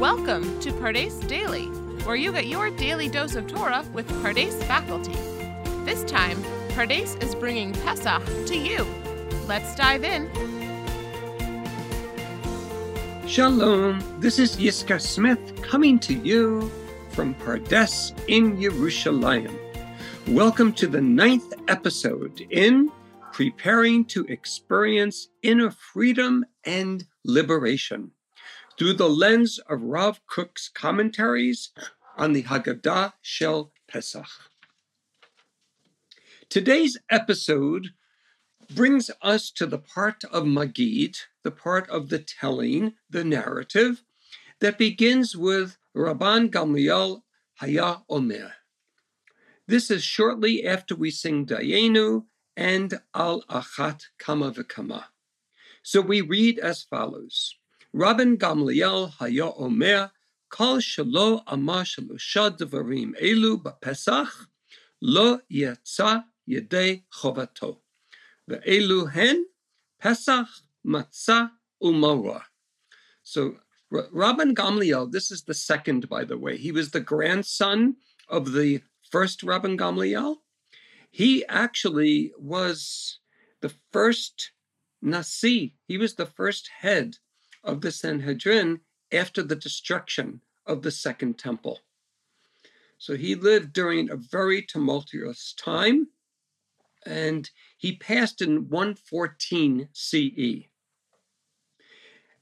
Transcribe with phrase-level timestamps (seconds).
[0.00, 1.66] Welcome to Pardes Daily,
[2.06, 5.12] where you get your daily dose of Torah with Pardes faculty.
[5.84, 8.86] This time, Pardes is bringing Pesach to you.
[9.46, 10.30] Let's dive in.
[13.28, 16.72] Shalom, this is Yiscah Smith coming to you
[17.10, 19.54] from Pardes in Yerushalayim.
[20.28, 22.90] Welcome to the ninth episode in
[23.34, 28.12] Preparing to Experience Inner Freedom and Liberation
[28.78, 31.70] through the lens of Rav Kook's commentaries
[32.16, 34.26] on the Haggadah Shel Pesach.
[36.48, 37.90] Today's episode
[38.74, 44.02] brings us to the part of Magid, the part of the telling, the narrative,
[44.60, 47.22] that begins with Rabban Gamliel
[47.60, 48.52] Haya Omer.
[49.66, 52.24] This is shortly after we sing Dayenu
[52.56, 55.04] and Al Achat Kama V'Kama.
[55.82, 57.56] So we read as follows.
[57.94, 60.12] Rabban Gamliel Haya Omer,
[60.48, 64.30] Kol Shelo Amar Shalosha Devarim Elu BaPesach,
[65.00, 67.78] Lo Yetza Yedei Chovato.
[68.48, 69.46] Ve'elu Hen,
[70.00, 70.46] Pesach,
[70.86, 71.50] Matzah,
[71.82, 72.42] Umarah.
[73.22, 73.56] So
[73.92, 76.56] Rabban Gamliel, this is the second, by the way.
[76.56, 77.96] He was the grandson
[78.28, 80.36] of the first Rabban Gamliel.
[81.10, 83.18] He actually was
[83.60, 84.52] the first
[85.02, 85.74] Nasi.
[85.88, 87.16] He was the first head
[87.62, 88.80] of the Sanhedrin
[89.12, 91.80] after the destruction of the Second Temple.
[92.98, 96.08] So he lived during a very tumultuous time,
[97.06, 100.68] and he passed in 114 CE.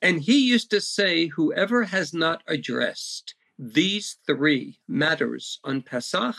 [0.00, 6.36] And he used to say, Whoever has not addressed these three matters on Pesach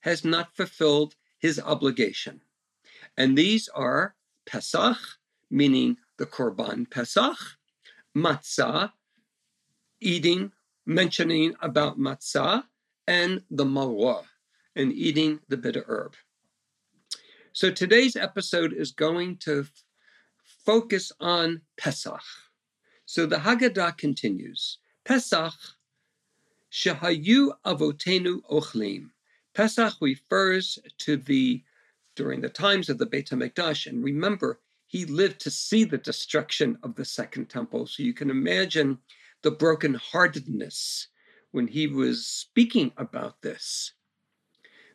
[0.00, 2.40] has not fulfilled his obligation.
[3.16, 4.14] And these are
[4.46, 4.98] Pesach,
[5.50, 7.38] meaning the Korban Pesach,
[8.20, 8.92] matzah,
[10.00, 10.52] eating,
[10.86, 12.64] mentioning about matzah,
[13.06, 14.22] and the maror,
[14.76, 16.14] and eating the bitter herb.
[17.52, 19.84] So today's episode is going to f-
[20.64, 22.22] focus on Pesach.
[23.06, 24.78] So the Haggadah continues.
[25.04, 25.54] Pesach,
[26.70, 29.10] Shahayu Avotenu Ochlim.
[29.54, 31.62] Pesach refers to the
[32.14, 36.76] during the times of the Beit HaMikdash, and remember, he lived to see the destruction
[36.82, 37.86] of the Second Temple.
[37.86, 38.98] So you can imagine
[39.44, 41.06] the brokenheartedness
[41.52, 43.92] when he was speaking about this.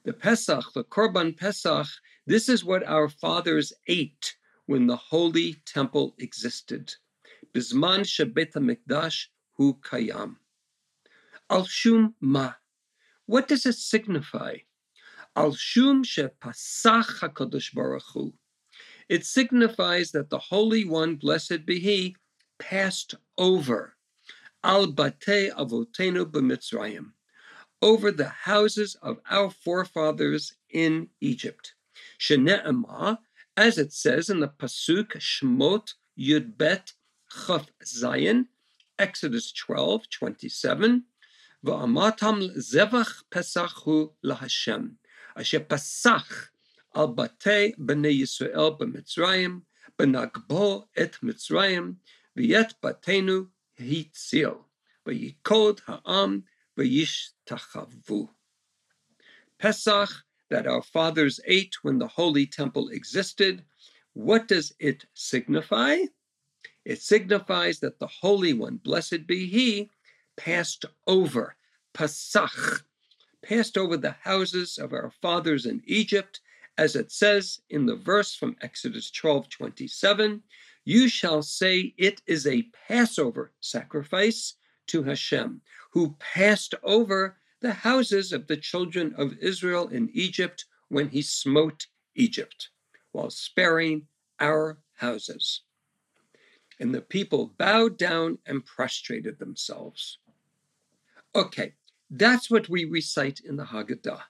[0.04, 1.88] The Pesach, the Korban Pesach,
[2.28, 4.36] this is what our fathers ate
[4.66, 6.94] when the Holy Temple existed.
[7.54, 10.36] Bisman Shabbat Mikdash Hu Kayam.
[11.50, 12.52] Al Shum Ma.
[13.28, 14.58] What does it signify?
[15.38, 18.34] Al Shum She Pasach HaKadosh Baruch Hu.
[19.08, 22.16] It signifies that the Holy One, blessed be He,
[22.58, 23.96] passed over
[24.64, 27.12] al bate avotenu b'mitzrayim,
[27.82, 31.76] over the houses of our forefathers in Egypt.
[32.20, 33.20] Shene'emah,
[33.56, 36.94] as it says in the pasuk Shmot Yud Bet
[37.46, 38.48] Chaf Zayin,
[38.98, 41.04] Exodus 12, 27,
[41.64, 44.96] Va'amatam zevach pesachu lahashem,
[45.36, 46.48] asher pasach
[46.96, 49.64] al batei b'nei Yisrael b'Mitzrayim,
[50.00, 51.98] b'nagbo et Mitzrayim,
[52.38, 54.64] v'yet batenu hitzil,
[55.06, 56.46] v'yikod ha'am
[56.78, 58.30] v'yishtachavu.
[59.60, 60.10] Pesach,
[60.50, 63.64] that our fathers ate when the holy temple existed,
[64.14, 65.98] what does it signify?
[66.86, 69.90] It signifies that the Holy One, blessed be He,
[70.38, 71.56] passed over,
[71.94, 72.86] Pesach,
[73.42, 76.42] passed over the houses of our fathers in Egypt
[76.78, 80.44] as it says in the verse from Exodus 12 27,
[80.84, 84.56] you shall say it is a Passover sacrifice
[84.88, 91.10] to Hashem, who passed over the houses of the children of Israel in Egypt when
[91.10, 92.70] he smote Egypt,
[93.12, 94.06] while sparing
[94.40, 95.62] our houses.
[96.80, 100.20] And the people bowed down and prostrated themselves.
[101.34, 101.74] Okay,
[102.10, 104.22] that's what we recite in the Haggadah.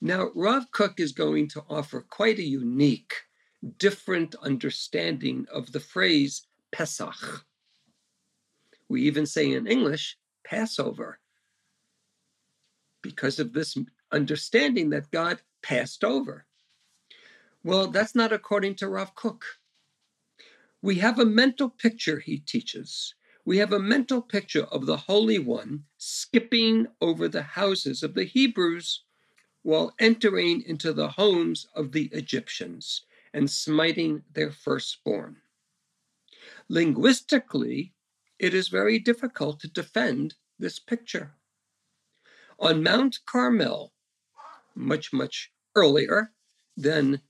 [0.00, 3.14] Now, Rav Kook is going to offer quite a unique,
[3.76, 7.44] different understanding of the phrase Pesach.
[8.88, 11.20] We even say in English, Passover,
[13.02, 13.76] because of this
[14.10, 16.46] understanding that God passed over.
[17.62, 19.44] Well, that's not according to Rav Kook.
[20.80, 23.14] We have a mental picture, he teaches.
[23.44, 28.24] We have a mental picture of the Holy One skipping over the houses of the
[28.24, 29.04] Hebrews
[29.62, 33.02] while entering into the homes of the Egyptians
[33.32, 35.36] and smiting their firstborn.
[36.68, 37.94] Linguistically,
[38.38, 41.34] it is very difficult to defend this picture.
[42.58, 43.92] On Mount Carmel,
[44.74, 46.32] much, much earlier
[46.76, 47.20] than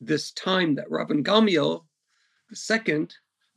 [0.00, 1.84] this time that Rabban Gamliel
[2.50, 3.08] II,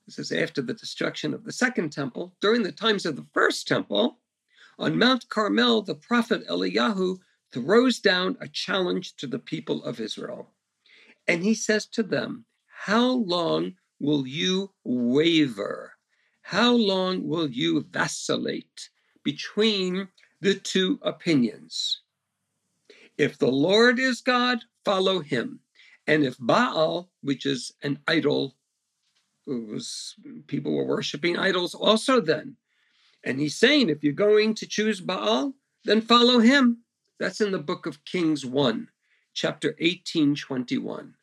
[0.06, 3.68] this is after the destruction of the second temple, during the times of the first
[3.68, 4.19] temple,
[4.77, 7.18] on Mount Carmel, the prophet Eliyahu
[7.56, 10.52] throws down a challenge to the people of Israel.
[11.25, 15.94] And he says to them, How long will you waver?
[16.42, 18.90] How long will you vacillate
[19.24, 20.10] between
[20.42, 22.02] the two opinions?
[23.18, 25.62] If the Lord is God, follow him.
[26.06, 28.57] And if Baal, which is an idol,
[29.48, 30.16] was
[30.48, 32.57] people were worshiping idols also then.
[33.24, 35.54] And he's saying, if you're going to choose Baal,
[35.86, 36.84] then follow him.
[37.17, 38.89] That's in the book of Kings 1,
[39.33, 41.15] chapter 18, 21.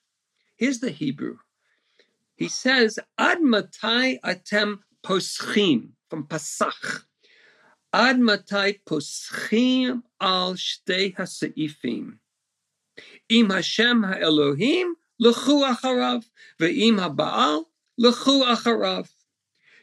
[0.57, 1.37] Here's the Hebrew.
[2.35, 7.03] He says, Ad matai atem poschim, from Pasach.
[7.93, 12.17] Ad matai poschim al shtei haseifim.
[13.29, 14.93] Im Hashem ha'Elohim,
[15.23, 16.25] lechu acharav,
[16.59, 17.65] ve'im ha'Baal,
[18.01, 19.11] lechu acharav.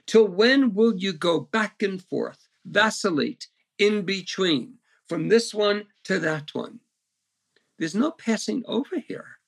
[0.07, 3.47] Till when will you go back and forth, vacillate
[3.77, 4.78] in between,
[5.09, 6.79] from this one to that one?
[7.77, 9.39] There's no passing over here.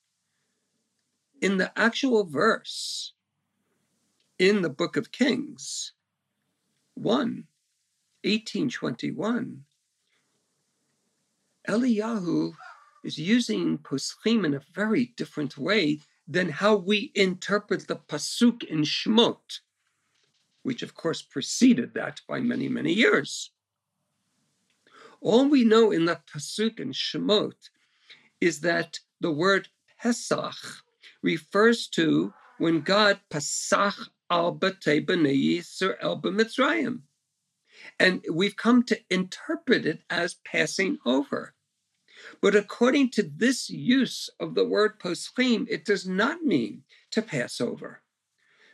[1.40, 3.14] In the actual verse
[4.40, 5.94] in the book of Kings,
[6.96, 7.14] 1,
[8.24, 9.64] 1821,
[11.70, 12.54] Eliyahu
[13.04, 18.82] is using poschim in a very different way than how we interpret the pasuk in
[18.82, 19.60] Shemot,
[20.64, 23.52] which of course preceded that by many, many years.
[25.22, 27.70] All we know in the pasuk in Shemot
[28.42, 29.70] is that the word
[30.00, 30.56] Pesach
[31.22, 37.02] refers to when God Pasach al Bate B'nei Yisrael B'Mitzrayim.
[38.00, 41.54] And we've come to interpret it as passing over.
[42.42, 47.62] But according to this use of the word poschim, it does not mean to pass
[47.62, 48.02] over.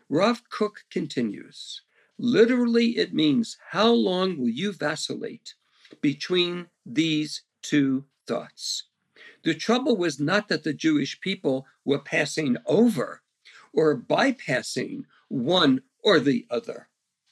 [0.09, 1.81] Rav Kook continues
[2.17, 5.53] literally, it means how long will you vacillate
[6.01, 8.83] between these two thoughts?
[9.43, 13.21] The trouble was not that the Jewish people were passing over
[13.73, 16.89] or bypassing one or the other,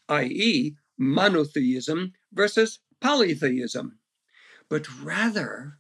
[0.10, 4.00] i.e., monotheism versus polytheism,
[4.70, 5.80] but rather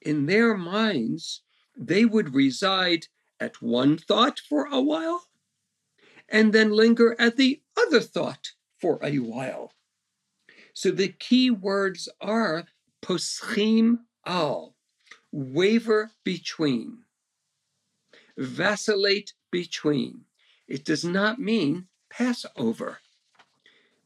[0.00, 1.42] in their minds,
[1.76, 3.06] they would reside
[3.40, 5.28] at one thought for a while
[6.28, 9.72] and then linger at the other thought for a while.
[10.80, 12.68] So the key words are
[13.02, 14.76] poschim al,
[15.32, 17.02] waver between,
[18.36, 20.26] vacillate between.
[20.68, 23.00] It does not mean pass over.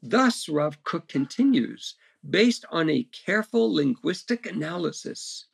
[0.03, 1.97] Thus, Rav Kook continues,
[2.31, 5.49] based on a careful linguistic analysis,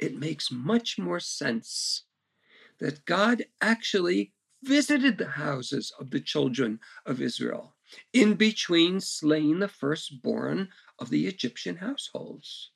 [0.00, 2.02] it makes much more sense
[2.80, 4.32] that God actually
[4.64, 7.76] visited the houses of the children of Israel
[8.12, 10.68] in between slaying the firstborn
[10.98, 12.70] of the Egyptian households.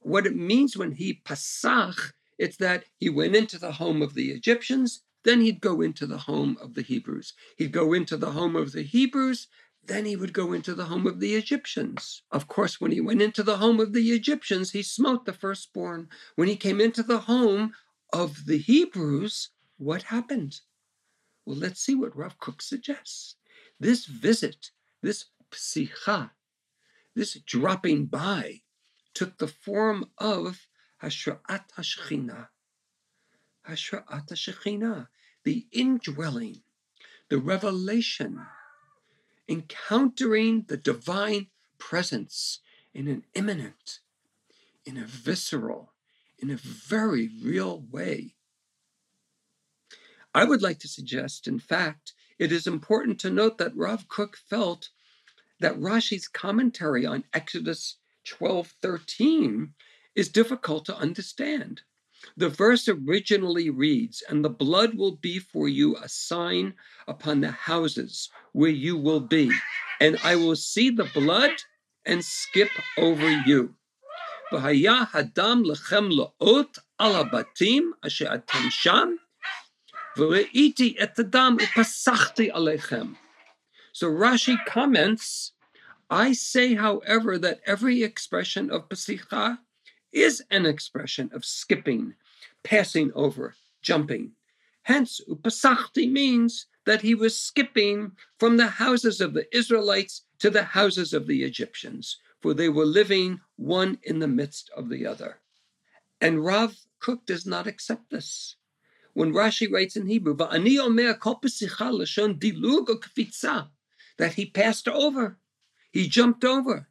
[0.00, 4.30] What it means when he pasach, it's that he went into the home of the
[4.30, 7.34] Egyptians, then he'd go into the home of the Hebrews.
[7.56, 9.46] He'd go into the home of the Hebrews,
[9.84, 12.22] then he would go into the home of the Egyptians.
[12.30, 16.08] Of course, when he went into the home of the Egyptians, he smote the firstborn.
[16.36, 17.74] When he came into the home
[18.12, 20.60] of the Hebrews, what happened?
[21.44, 23.36] Well, let's see what Rav Kook suggests.
[23.82, 24.70] This visit,
[25.00, 26.30] this psicha,
[27.16, 28.60] this dropping by,
[29.12, 30.68] took the form of
[31.02, 32.46] Hashra'at HaShechina.
[33.68, 35.08] Hashra'at HaShechina,
[35.42, 36.62] the indwelling,
[37.28, 38.46] the revelation
[39.48, 41.48] encountering the divine
[41.78, 42.60] presence
[42.94, 43.98] in an immanent,
[44.86, 45.92] in a visceral,
[46.38, 48.36] in a very real way.
[50.32, 54.36] I would like to suggest, in fact, it is important to note that Rav Kook
[54.36, 54.90] felt
[55.60, 59.74] that Rashi's commentary on Exodus 12:13
[60.14, 61.82] is difficult to understand.
[62.36, 66.74] The verse originally reads, And the blood will be for you a sign
[67.08, 69.50] upon the houses where you will be,
[70.00, 71.50] and I will see the blood
[72.04, 73.74] and skip over you.
[74.52, 79.18] hadam lechem laot al habatim asher atem sham,
[81.58, 83.16] upasachti alechem.
[83.92, 85.52] So Rashi comments,
[86.10, 89.58] I say, however, that every expression of pasicha
[90.12, 92.14] is an expression of skipping,
[92.62, 94.32] passing over, jumping.
[94.82, 100.64] Hence, upasachti means that he was skipping from the houses of the Israelites to the
[100.64, 105.38] houses of the Egyptians, for they were living one in the midst of the other.
[106.20, 108.56] And Rav Kook does not accept this.
[109.14, 110.34] When Rashi writes in Hebrew,
[114.18, 115.38] that he passed over,
[115.90, 116.88] he jumped over.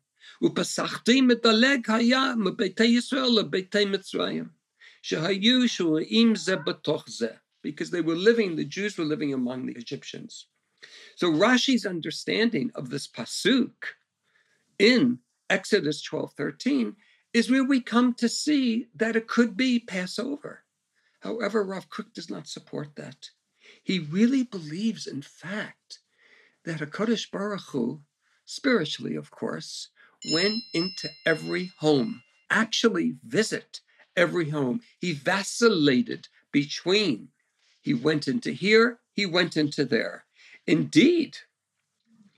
[7.63, 10.47] Because they were living, the Jews were living among the Egyptians.
[11.15, 13.71] So Rashi's understanding of this pasuk
[14.79, 16.95] in Exodus 12 13
[17.33, 20.63] is where we come to see that it could be Passover.
[21.21, 23.29] However, Rav Kook does not support that.
[23.83, 25.99] He really believes, in fact,
[26.65, 28.01] that a Kodesh Baruch Hu,
[28.45, 29.89] spiritually, of course,
[30.31, 33.81] went into every home, actually visit
[34.15, 34.81] every home.
[34.99, 37.29] He vacillated between.
[37.81, 40.25] He went into here, he went into there.
[40.67, 41.37] Indeed,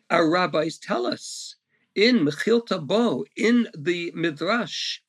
[0.09, 1.55] our rabbis tell us
[1.95, 4.99] in Mechilta Bo, in the Midrash,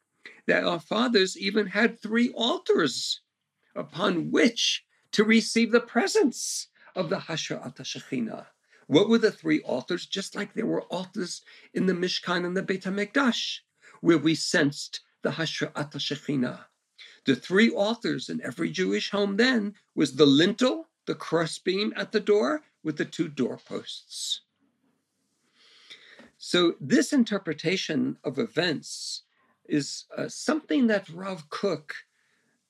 [0.47, 3.21] that our fathers even had three altars
[3.75, 8.47] upon which to receive the presence of the Hashrat Shekhinah.
[8.87, 10.07] What were the three altars?
[10.07, 13.61] Just like there were altars in the Mishkan and the Beit HaMikdash,
[14.01, 16.65] where we sensed the Hashrat Shekhinah.
[17.25, 22.21] The three altars in every Jewish home then was the lintel, the crossbeam at the
[22.21, 24.43] door, with the two doorposts.
[26.37, 29.23] So, this interpretation of events
[29.67, 31.95] is uh, something that Rav Kook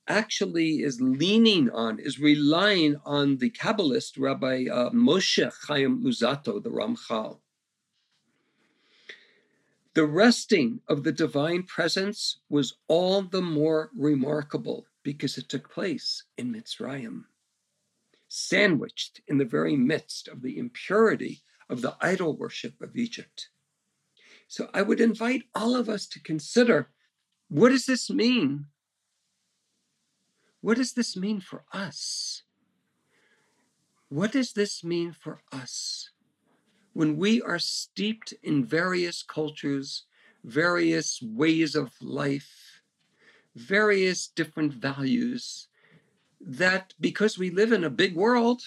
[0.07, 6.69] actually is leaning on, is relying on the Kabbalist Rabbi uh, Moshe Chaim Luzzatto, the
[6.69, 7.39] Ramchal.
[9.93, 16.23] The resting of the divine presence was all the more remarkable because it took place
[16.37, 17.23] in Mitzrayim
[18.35, 23.49] sandwiched in the very midst of the impurity of the idol worship of Egypt.
[24.47, 26.89] So I would invite all of us to consider
[27.47, 28.65] what does this mean?
[30.65, 32.41] What does this mean for us?
[34.09, 36.09] What does this mean for us?
[36.91, 40.05] When we are steeped in various cultures,
[40.43, 42.81] various ways of life,
[43.55, 45.67] various different values,
[46.41, 48.63] that because we live in a big world,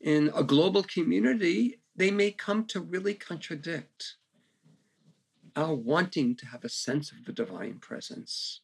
[0.00, 4.14] in a global community, they may come to really contradict
[5.54, 8.62] our wanting to have a sense of the divine presence,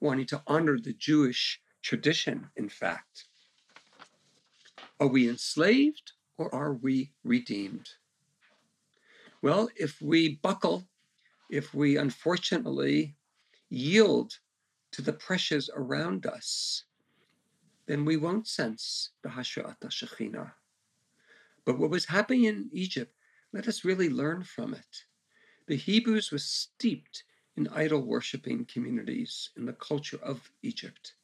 [0.00, 3.24] wanting to honor the Jewish tradition, in fact.
[4.98, 7.88] Are we enslaved or are we redeemed?
[9.42, 10.86] Well, if we buckle,
[11.50, 13.16] if we unfortunately
[13.70, 14.38] yield
[14.92, 16.84] to the pressures around us,
[17.86, 20.52] then we won't sense the Hashrat Shekhinah.
[21.64, 23.14] But what was happening in Egypt,
[23.52, 25.04] let us really learn from it.
[25.66, 27.24] The Hebrews were steeped
[27.56, 31.14] in idol worshipping communities in the culture of Egypt.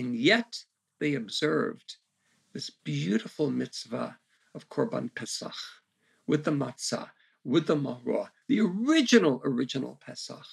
[0.00, 0.64] And yet
[0.98, 1.98] they observed
[2.54, 4.16] this beautiful mitzvah
[4.54, 5.52] of Korban Pesach
[6.26, 7.10] with the matzah,
[7.44, 10.46] with the maror, the original, original Pesach.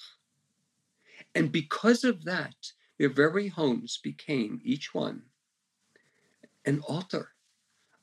[1.34, 5.22] And because of that, their very homes became, each one,
[6.66, 7.30] an altar,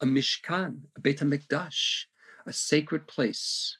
[0.02, 2.06] a mishkan, a Beit HaMikdash,
[2.48, 3.78] a sacred place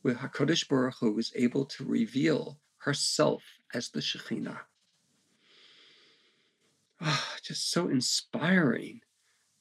[0.00, 3.42] where HaKadosh Baruch Hu was able to reveal herself
[3.74, 4.60] as the Shekhinah.
[7.00, 9.00] Oh, just so inspiring,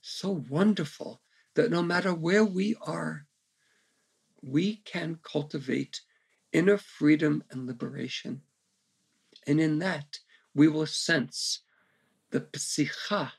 [0.01, 1.21] so wonderful
[1.53, 3.27] that no matter where we are,
[4.41, 6.01] we can cultivate
[6.51, 8.41] inner freedom and liberation.
[9.45, 10.19] And in that,
[10.53, 11.61] we will sense
[12.31, 13.31] the psicha,